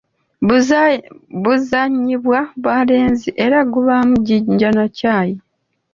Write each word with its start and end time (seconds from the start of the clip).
Buzannyibwa 1.43 2.39
balenzi 2.65 3.29
era 3.45 3.57
gubaamu 3.73 4.15
jjinja 4.27 4.69
na 4.77 4.85
kyayi. 4.97 5.35